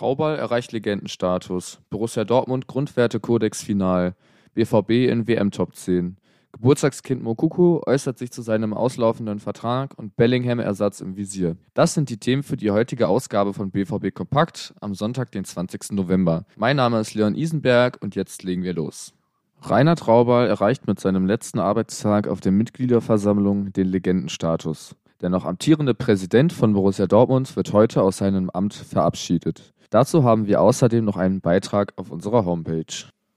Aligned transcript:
Raubal 0.00 0.36
erreicht 0.36 0.70
Legendenstatus. 0.70 1.80
Borussia 1.90 2.24
Dortmund 2.24 2.68
Grundwertekodex 2.68 3.62
final. 3.62 4.14
BVB 4.54 5.10
in 5.10 5.26
WM 5.26 5.50
Top 5.50 5.74
10. 5.74 6.16
Geburtstagskind 6.52 7.22
Mokuku 7.22 7.80
äußert 7.84 8.16
sich 8.16 8.30
zu 8.30 8.42
seinem 8.42 8.74
auslaufenden 8.74 9.40
Vertrag 9.40 9.98
und 9.98 10.16
Bellingham-Ersatz 10.16 11.00
im 11.00 11.16
Visier. 11.16 11.56
Das 11.74 11.94
sind 11.94 12.10
die 12.10 12.18
Themen 12.18 12.44
für 12.44 12.56
die 12.56 12.70
heutige 12.70 13.08
Ausgabe 13.08 13.52
von 13.52 13.70
BVB 13.70 14.14
Kompakt 14.14 14.72
am 14.80 14.94
Sonntag, 14.94 15.32
den 15.32 15.44
20. 15.44 15.92
November. 15.92 16.44
Mein 16.56 16.76
Name 16.76 17.00
ist 17.00 17.14
Leon 17.14 17.34
Isenberg 17.34 17.98
und 18.00 18.14
jetzt 18.14 18.44
legen 18.44 18.62
wir 18.62 18.74
los. 18.74 19.14
Rainer 19.62 19.96
Traubal 19.96 20.46
erreicht 20.46 20.86
mit 20.86 21.00
seinem 21.00 21.26
letzten 21.26 21.58
Arbeitstag 21.58 22.28
auf 22.28 22.40
der 22.40 22.52
Mitgliederversammlung 22.52 23.72
den 23.72 23.88
Legendenstatus. 23.88 24.94
Der 25.20 25.30
noch 25.30 25.44
amtierende 25.44 25.94
Präsident 25.94 26.52
von 26.52 26.72
Borussia 26.72 27.08
Dortmund 27.08 27.56
wird 27.56 27.72
heute 27.72 28.02
aus 28.02 28.18
seinem 28.18 28.50
Amt 28.50 28.74
verabschiedet. 28.74 29.74
Dazu 29.90 30.22
haben 30.22 30.46
wir 30.46 30.60
außerdem 30.60 31.04
noch 31.04 31.16
einen 31.16 31.40
Beitrag 31.40 31.94
auf 31.96 32.10
unserer 32.10 32.44
Homepage. 32.44 32.84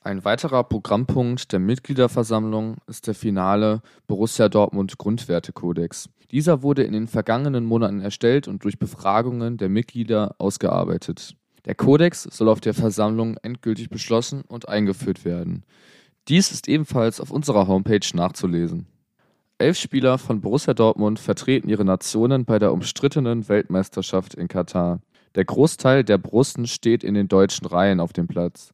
Ein 0.00 0.24
weiterer 0.24 0.64
Programmpunkt 0.64 1.52
der 1.52 1.58
Mitgliederversammlung 1.58 2.76
ist 2.86 3.06
der 3.06 3.14
finale 3.14 3.82
Borussia 4.06 4.48
Dortmund 4.48 4.96
Grundwertekodex. 4.96 6.08
Dieser 6.30 6.62
wurde 6.62 6.84
in 6.84 6.94
den 6.94 7.06
vergangenen 7.06 7.66
Monaten 7.66 8.00
erstellt 8.00 8.48
und 8.48 8.64
durch 8.64 8.78
Befragungen 8.78 9.58
der 9.58 9.68
Mitglieder 9.68 10.34
ausgearbeitet. 10.38 11.34
Der 11.66 11.74
Kodex 11.74 12.22
soll 12.22 12.48
auf 12.48 12.60
der 12.60 12.72
Versammlung 12.72 13.36
endgültig 13.42 13.90
beschlossen 13.90 14.42
und 14.48 14.68
eingeführt 14.68 15.26
werden. 15.26 15.64
Dies 16.28 16.50
ist 16.50 16.68
ebenfalls 16.68 17.20
auf 17.20 17.30
unserer 17.30 17.66
Homepage 17.66 18.00
nachzulesen. 18.14 18.86
Elf 19.58 19.76
Spieler 19.76 20.18
von 20.18 20.40
Borussia 20.40 20.72
Dortmund 20.72 21.18
vertreten 21.18 21.68
ihre 21.68 21.84
Nationen 21.84 22.44
bei 22.44 22.58
der 22.58 22.72
umstrittenen 22.72 23.48
Weltmeisterschaft 23.48 24.34
in 24.34 24.48
Katar. 24.48 25.00
Der 25.38 25.44
Großteil 25.44 26.02
der 26.02 26.18
Brusten 26.18 26.66
steht 26.66 27.04
in 27.04 27.14
den 27.14 27.28
deutschen 27.28 27.64
Reihen 27.64 28.00
auf 28.00 28.12
dem 28.12 28.26
Platz. 28.26 28.72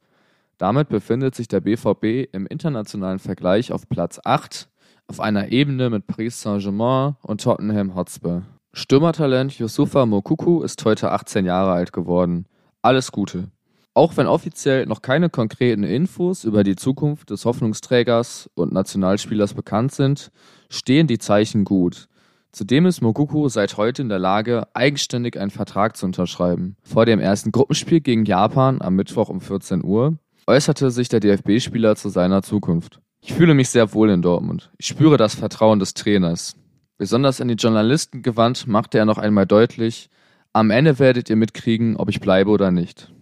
Damit 0.56 0.88
befindet 0.88 1.34
sich 1.34 1.46
der 1.46 1.60
BVB 1.60 2.32
im 2.32 2.46
internationalen 2.46 3.18
Vergleich 3.18 3.70
auf 3.70 3.86
Platz 3.86 4.18
8 4.24 4.70
auf 5.06 5.20
einer 5.20 5.52
Ebene 5.52 5.90
mit 5.90 6.06
Paris 6.06 6.40
Saint-Germain 6.40 7.16
und 7.20 7.42
Tottenham 7.42 7.94
Hotspur. 7.94 8.44
Stürmertalent 8.72 9.58
Yusufa 9.58 10.06
Mokuku 10.06 10.62
ist 10.62 10.82
heute 10.86 11.12
18 11.12 11.44
Jahre 11.44 11.72
alt 11.72 11.92
geworden. 11.92 12.46
Alles 12.80 13.12
Gute. 13.12 13.50
Auch 13.92 14.16
wenn 14.16 14.26
offiziell 14.26 14.86
noch 14.86 15.02
keine 15.02 15.28
konkreten 15.28 15.84
Infos 15.84 16.44
über 16.44 16.64
die 16.64 16.76
Zukunft 16.76 17.28
des 17.28 17.44
Hoffnungsträgers 17.44 18.48
und 18.54 18.72
Nationalspielers 18.72 19.52
bekannt 19.52 19.92
sind, 19.92 20.30
stehen 20.70 21.08
die 21.08 21.18
Zeichen 21.18 21.66
gut. 21.66 22.08
Zudem 22.54 22.86
ist 22.86 23.00
Mokuku 23.00 23.48
seit 23.48 23.76
heute 23.78 24.02
in 24.02 24.08
der 24.08 24.20
Lage, 24.20 24.68
eigenständig 24.74 25.36
einen 25.40 25.50
Vertrag 25.50 25.96
zu 25.96 26.06
unterschreiben. 26.06 26.76
Vor 26.84 27.04
dem 27.04 27.18
ersten 27.18 27.50
Gruppenspiel 27.50 28.00
gegen 28.00 28.24
Japan 28.24 28.80
am 28.80 28.94
Mittwoch 28.94 29.28
um 29.28 29.40
14 29.40 29.82
Uhr 29.82 30.18
äußerte 30.46 30.92
sich 30.92 31.08
der 31.08 31.18
DFB-Spieler 31.18 31.96
zu 31.96 32.10
seiner 32.10 32.42
Zukunft. 32.42 33.00
Ich 33.22 33.34
fühle 33.34 33.54
mich 33.54 33.70
sehr 33.70 33.92
wohl 33.92 34.08
in 34.08 34.22
Dortmund. 34.22 34.70
Ich 34.78 34.86
spüre 34.86 35.16
das 35.16 35.34
Vertrauen 35.34 35.80
des 35.80 35.94
Trainers. 35.94 36.54
Besonders 36.96 37.40
an 37.40 37.48
die 37.48 37.54
Journalisten 37.54 38.22
gewandt 38.22 38.68
machte 38.68 38.98
er 38.98 39.04
noch 39.04 39.18
einmal 39.18 39.46
deutlich, 39.46 40.08
am 40.52 40.70
Ende 40.70 41.00
werdet 41.00 41.28
ihr 41.28 41.36
mitkriegen, 41.36 41.96
ob 41.96 42.08
ich 42.08 42.20
bleibe 42.20 42.50
oder 42.50 42.70
nicht. 42.70 43.12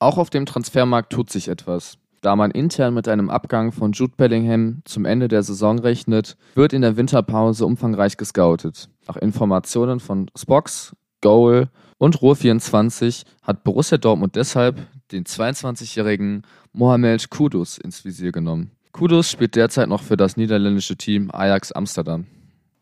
Auch 0.00 0.18
auf 0.18 0.30
dem 0.30 0.46
Transfermarkt 0.46 1.12
tut 1.12 1.30
sich 1.30 1.46
etwas. 1.46 1.96
Da 2.20 2.36
man 2.36 2.50
intern 2.50 2.92
mit 2.92 3.08
einem 3.08 3.30
Abgang 3.30 3.72
von 3.72 3.92
Jude 3.92 4.12
Bellingham 4.16 4.82
zum 4.84 5.06
Ende 5.06 5.28
der 5.28 5.42
Saison 5.42 5.78
rechnet, 5.78 6.36
wird 6.54 6.74
in 6.74 6.82
der 6.82 6.96
Winterpause 6.96 7.64
umfangreich 7.64 8.18
gescoutet. 8.18 8.90
Nach 9.08 9.16
Informationen 9.16 10.00
von 10.00 10.30
Spox, 10.36 10.94
Goal 11.22 11.68
und 11.96 12.18
Ruhr24 12.18 13.24
hat 13.42 13.64
Borussia 13.64 13.96
Dortmund 13.96 14.36
deshalb 14.36 14.86
den 15.12 15.24
22-jährigen 15.24 16.42
Mohamed 16.72 17.30
Kudus 17.30 17.78
ins 17.78 18.04
Visier 18.04 18.32
genommen. 18.32 18.72
Kudus 18.92 19.30
spielt 19.30 19.56
derzeit 19.56 19.88
noch 19.88 20.02
für 20.02 20.16
das 20.16 20.36
niederländische 20.36 20.96
Team 20.96 21.30
Ajax 21.32 21.72
Amsterdam. 21.72 22.26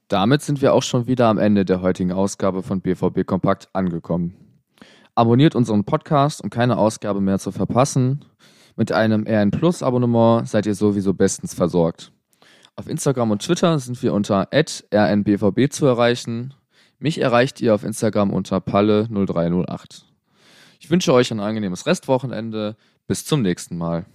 Damit 0.09 0.43
sind 0.43 0.62
wir 0.62 0.72
auch 0.72 0.82
schon 0.82 1.06
wieder 1.06 1.27
am 1.28 1.38
Ende 1.38 1.65
der 1.65 1.82
heutigen 1.82 2.12
Ausgabe 2.12 2.62
von 2.62 2.81
BVB 2.81 3.27
Kompakt 3.27 3.69
angekommen. 3.72 4.34
Abonniert 5.15 5.54
unseren 5.54 5.84
Podcast, 5.84 6.43
um 6.43 6.50
keine 6.50 6.78
Ausgabe 6.78 7.21
mehr 7.21 7.38
zu 7.38 7.53
verpassen. 7.53 8.25
Mit 8.78 8.93
einem 8.93 9.27
RN 9.27 9.50
Plus 9.50 9.83
Abonnement 9.83 10.49
seid 10.49 10.65
ihr 10.65 10.75
sowieso 10.77 11.12
bestens 11.12 11.53
versorgt. 11.53 12.12
Auf 12.77 12.89
Instagram 12.89 13.33
und 13.33 13.43
Twitter 13.43 13.77
sind 13.81 14.00
wir 14.05 14.15
unter 14.15 14.50
rnbvb 14.53 15.69
zu 15.69 15.84
erreichen. 15.84 16.55
Mich 17.00 17.21
erreicht 17.21 17.61
ihr 17.61 17.75
auf 17.75 17.83
Instagram 17.83 18.33
unter 18.33 18.59
palle0308. 18.59 20.05
Ich 20.78 20.91
wünsche 20.91 21.12
euch 21.12 21.33
ein 21.33 21.41
angenehmes 21.41 21.87
Restwochenende. 21.87 22.77
Bis 23.09 23.25
zum 23.25 23.43
nächsten 23.43 23.78
Mal. 23.78 24.06